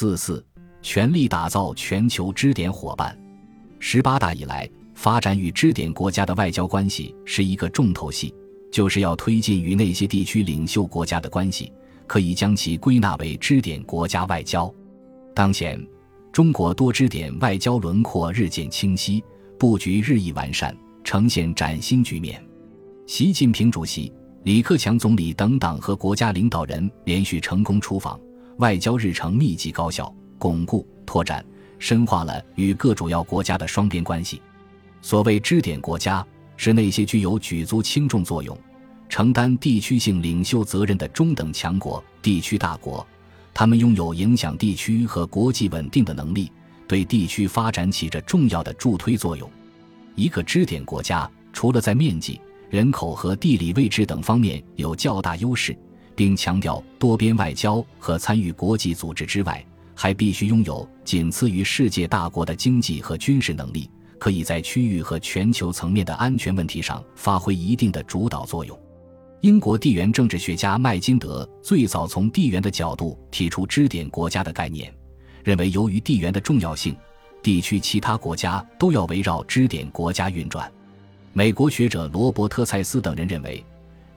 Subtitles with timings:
[0.00, 0.42] 四四，
[0.80, 3.14] 全力打造全球支点伙伴。
[3.80, 8.34] 十八大以来，发展与支点国家的外交关系是一个重头戏，
[8.72, 11.70] 就是要推进与那些地区领袖国家的关系，
[12.06, 14.74] 可以将其归纳为支点国家外交。
[15.34, 15.78] 当前，
[16.32, 19.22] 中国多支点外交轮廓日渐清晰，
[19.58, 20.74] 布局日益完善，
[21.04, 22.42] 呈现崭新局面。
[23.06, 24.10] 习近平主席、
[24.44, 28.18] 李克强总理等党和国家领导人连续成功出访，
[28.60, 31.42] 外交日程密集高效，巩固、拓展、
[31.78, 34.42] 深化了与各主要国家的双边关系。
[35.00, 36.24] 所谓支点国家，
[36.58, 38.54] 是那些具有举足轻重作用、
[39.08, 43.04] 承担地区性领袖责任的中等强国、地区大国。
[43.54, 46.52] 他们拥有影响地区和国际稳定的能力，
[46.86, 49.50] 对地区发展起着重要的助推作用。
[50.16, 52.38] 一个支点国家，除了在面积、
[52.68, 55.74] 人口和地理位置等方面有较大优势，
[56.20, 68.78] 并强调多边外交和参与国际组织之外，还必须拥有仅次于世界大国的经济和军事能力，可以在区域和全球层面的安全问题上发挥一定的主导作用。
[69.40, 74.94] 英国地缘政治学家麦金德最早从地缘的角度提出支点国家的概念，
[75.42, 76.94] 认为由于地缘的重要性，
[77.42, 80.70] 地区其他国家都要围绕支点国家运转。
[81.32, 83.64] 美国学者罗伯特·塞斯等人认为，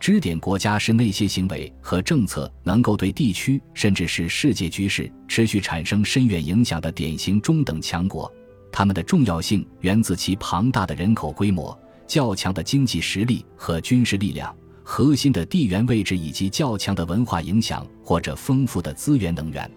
[0.04, 8.30] 支点国家是那些行为和政策能够对地区甚至是世界局势持续产生深远影响的典型中等强国。
[8.70, 11.74] 它们的重要性源自其庞大的人口规模、
[12.06, 14.54] 较强的经济实力和军事力量。
[14.84, 19.72] 核心的地缘位置以及较强的文化影响，或者丰富的资源能源，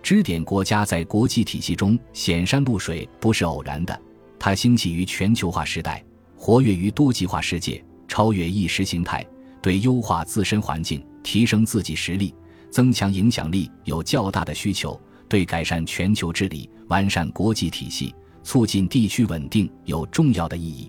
[0.00, 4.00] 支点国家在国际体系中显山露水不是偶然的。
[4.38, 6.04] 它兴起于全球化时代，
[6.36, 9.26] 活跃于多极化世界，超越意识形态，
[9.66, 12.32] 对优化自身环境、提升自己实力、
[12.70, 14.96] 增强影响力有较大的需求；
[15.28, 18.14] 对改善全球治理、完善国际体系、
[18.44, 20.88] 促进地区稳定有重要的意义。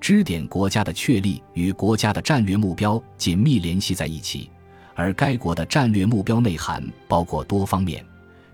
[0.00, 4.48] 支点国家的确立与国家的战略目标紧密联系在一起，
[4.94, 8.06] 而该国的战略目标内涵包括多方面。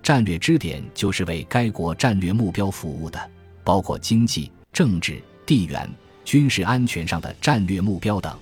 [0.03, 3.31] 战略支点就是为该国战略目标服务的，
[3.63, 5.87] 包括经济、政治、地缘、
[6.25, 8.35] 军事安全上的战略目标等。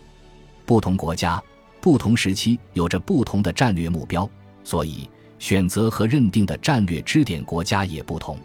[0.68, 1.42] 不同国家、
[1.80, 4.28] 不同时期有着不同的战略目标，
[4.62, 5.08] 所以
[5.38, 8.38] 选择和认定的战略支点国家也不同。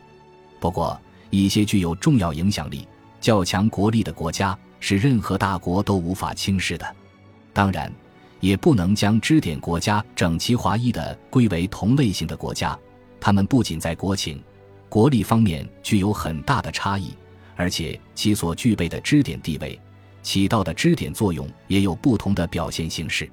[0.58, 0.98] 不过，
[1.32, 2.88] 一些具有重要影响力。
[3.20, 6.96] 较强国力的国家是任何大国都无法轻视的，
[7.52, 7.92] 当然，
[8.40, 12.78] 也不能将支点国家整齐划一地归为同类型的国家。
[13.20, 14.42] 他们不仅在国情、
[14.88, 17.14] 国力方面具有很大的差异，
[17.58, 19.78] 而且其所具备的支点地位、
[20.24, 23.30] 起到的支点作用也有不同的表现形式。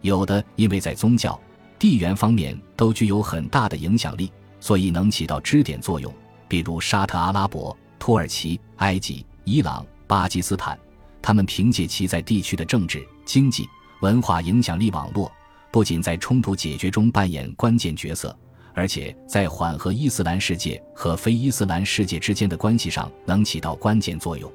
[0.00, 1.40] 有的因为在宗教、
[1.78, 6.12] 地缘方面都具有很大的影响力，所以能起到支点作用，
[6.48, 7.76] 比如沙特阿拉伯。
[7.98, 10.76] 土耳其、埃及、伊朗、巴基斯坦，
[11.22, 13.64] 他们凭借其在地区的政治、经济、
[14.00, 15.30] 文化影响力网络，
[15.70, 18.36] 不仅在冲突解决中扮演关键角色，
[18.74, 24.52] 而且在缓和伊斯兰世界和非伊斯兰世界之间的关系上能起到关键作用。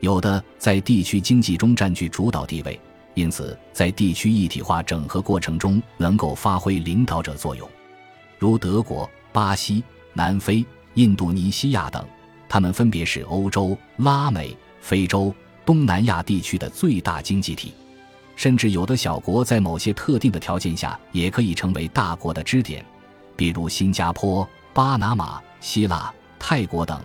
[0.00, 2.78] 有的在地区经济中占据主导地位，
[3.14, 7.68] 因此在地区一体化整合过程中能够发挥领导者作用，
[8.38, 9.82] 如德国、巴西、
[10.12, 10.64] 南非、
[10.94, 12.04] 印度尼西亚等。
[12.48, 15.34] 他们分别是欧洲、拉美、非洲、
[15.66, 17.74] 东南亚地区的最大经济体，
[18.36, 22.82] 甚至有的小国在某些特定的条件下也可以成为大国的支点，
[23.36, 26.98] 比如新加坡、巴拿马、希腊、泰国等。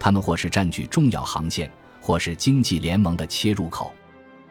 [0.00, 1.70] 他们或是占据重要航线，
[2.08, 3.92] 或是经济联盟的切入口。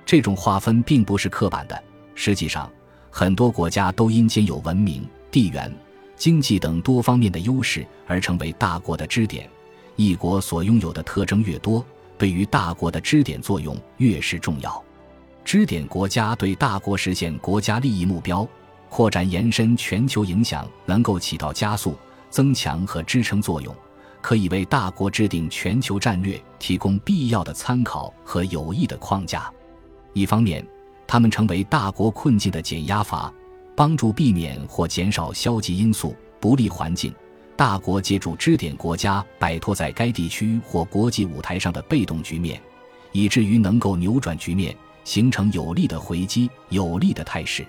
[0.06, 2.72] 这种划分并不是刻板的，实际上，
[3.10, 5.76] 很多国家都因兼有文明、地缘、
[6.16, 9.50] 经济等多方面的优势而成为大国的支点。
[9.96, 11.84] 一国所拥有的特征越多，
[12.16, 14.84] 对于大国的支点作用越是重要。
[15.44, 18.48] 支点国家对大国实现国家利益目标、
[18.88, 21.98] 扩展延伸全球影响，能够起到加速、
[22.30, 23.76] 增强和支撑作用，
[24.28, 29.50] 可以为大国制定全球战略提供必要的参考和有益的框架。
[30.12, 30.68] 一方面，
[31.08, 33.34] 他们成为大国困境的减压阀，
[33.74, 37.16] 帮助避免或减少消极因素、不利环境。
[37.56, 42.62] 大国借助支点国家摆脱在该地区或国际舞台上的被动局面，
[43.14, 44.76] 以至于能够扭转局面，
[45.06, 47.66] 形成有利的回击、有利的态势。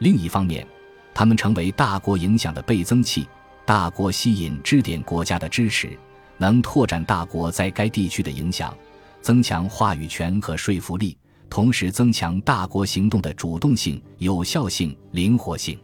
[0.00, 0.68] 另一方面，
[1.14, 3.26] 他们成为大国影响的倍增器。
[3.66, 5.98] 大国吸引支点国家的支持，
[6.38, 8.72] 能拓展大国在该地区的影响，
[9.20, 11.18] 增强话语权和说服力，
[11.50, 15.76] 同时增强大国行动的主动性、有效性、灵活性。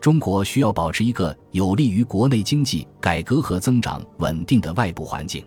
[0.00, 5.44] 中国需要保持一个有利于国内经济改革和增长稳定的外部环境，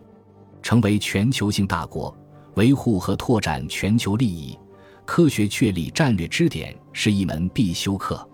[0.61, 2.17] 成为全球性大国，
[2.53, 4.57] 维护和拓展全球利益，
[5.03, 8.25] 科学确立战略支点是一门必修课。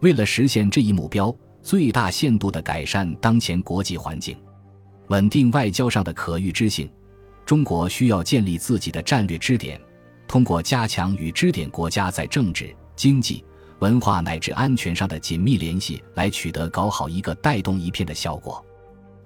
[0.00, 4.36] 为了实现这一目标，最大限度地改善当前国际环境，
[5.08, 6.90] 稳定外交上的可预知性，
[7.44, 9.80] 中国需要建立自己的战略支点，
[10.26, 13.44] 通过加强与支点国家在政治、经济。
[13.80, 18.60] 文化乃至安全上的紧密联系，来取得搞好一个带动一片的效果，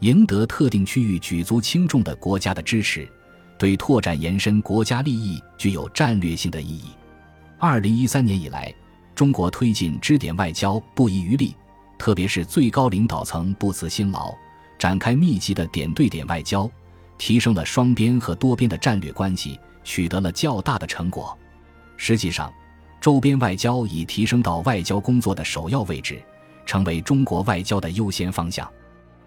[0.01, 3.09] 赢得特定区域举足轻重的国家的支持，
[3.57, 6.91] 对拓展延伸国家利益具有战略性的意义。
[7.59, 8.71] 二零一三年以来，
[9.15, 11.57] 中国推进支点外交不遗余力，
[12.03, 14.35] 特别是最高领导层不辞辛劳，
[14.77, 16.69] 展开密集的点对点外交，
[17.17, 21.39] 提升了双边和多边的战略关系，取得了较大的成果。
[21.97, 22.53] 实际上，
[23.01, 26.21] 周边外交已提升到外交工作的首要位置，
[26.67, 28.69] 成为中国外交的优先方向。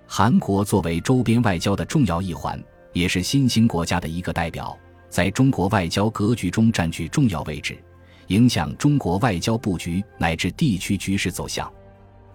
[0.06, 2.62] 韩国作为周边外交的重要一环，
[2.92, 4.78] 也是新兴国家的一个代表，
[5.10, 7.82] 在中国外交格局中占据重要位置，
[8.28, 11.72] 影响中国外交布局乃至地区局势走向。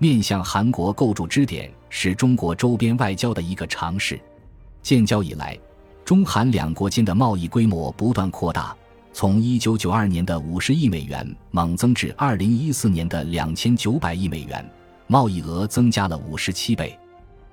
[0.03, 4.19] 面向韩国构筑支点，是中国周边外交的一个尝试。
[4.81, 5.59] 建交以来，
[6.07, 8.75] 中韩两国间的贸易规模不断扩大。
[9.13, 14.67] 从一九九二年的五十亿美元猛增至二零一四年的两千九百亿美元，
[15.07, 16.99] 贸易额增加了五十七倍。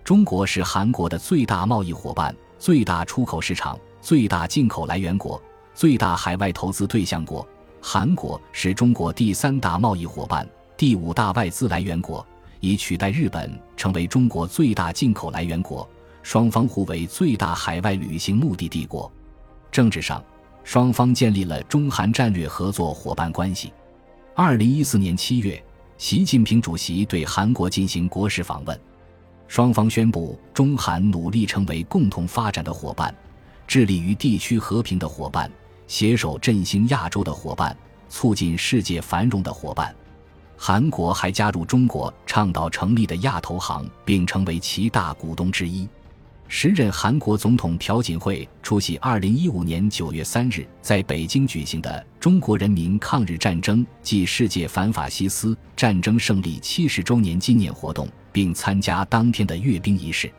[0.05, 5.41] 中国是韩国的最大贸易伙伴、最大出口市场、最大进口来源国、
[5.75, 7.45] 最大海外投资对象国。
[7.81, 10.47] 韩国是中国第三大贸易伙伴、
[10.77, 12.25] 第五大外资来源国，
[12.59, 15.87] 已取代日本成为中国最大进口来源国。
[16.23, 19.11] 双方互为最大海外旅行目的地国。
[19.71, 20.23] 政治上。
[20.63, 23.71] 双方建立了中韩战略合作伙伴关系。
[24.35, 25.63] 二零一四年七月，
[25.97, 28.77] 习近平主席对韩国进行国事访问，
[29.47, 33.15] 双方宣布中韩努力成为共同发展的伙伴，
[33.65, 35.49] 致力于地区和平的伙伴，
[35.87, 37.73] 携手振兴亚洲的伙伴，
[38.09, 39.95] 促进世界繁荣的伙伴。
[40.57, 45.87] 韩国还加入中国倡导成立的亚投行，并成为其大股东之一。
[46.49, 60.31] 时任韩国总统朴槿惠出席2015年9月3日在北京举行的中国人民抗日战争暨世界反法西斯战争胜利70周年纪念活动，并参加当天的阅兵仪式。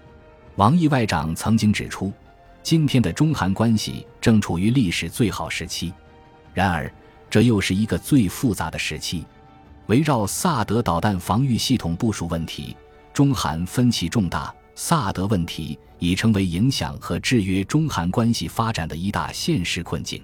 [0.56, 2.12] 王毅外长曾经指出，
[2.62, 5.92] 今天的中韩关系正处于历史最好时期。
[6.54, 6.90] 然而，
[7.30, 9.24] 这又是一个最复杂的时期。
[9.88, 12.76] 围绕萨德导弹防御系统部署问题，
[13.10, 14.54] 中韩分歧重大。
[14.74, 20.22] 萨德问题已成为影响和制约中韩关系发展的一大现实困境，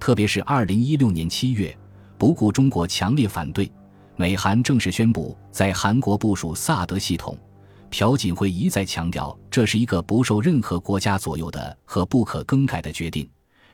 [0.00, 1.74] 特别是二零一六年七月，
[2.18, 3.70] 不顾中国强烈反对，
[4.16, 7.38] 美韩正式宣布在韩国部署萨德系统。
[7.90, 13.26] 朴槿惠一再强调，这是一个不受任何国家左右的和不可更改的决定，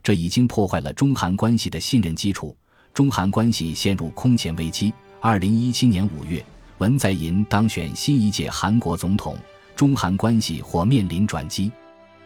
[0.02, 2.54] 这已经破坏了中韩关系的信任基础，
[2.92, 4.92] 中韩关系陷入空前危机。
[5.26, 6.44] 二零一七年五月，
[6.76, 9.38] 文在寅当选新一届韩国总统。
[9.74, 11.72] 中韩关系或面临转机，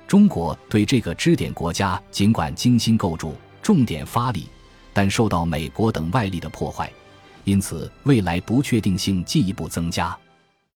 [0.08, 4.48] 中国对这个支点国家尽管精心构筑、重点发力，
[4.92, 6.90] 但受到美国等外力的破坏，
[7.44, 10.18] 因此未来不确定性进一步增加。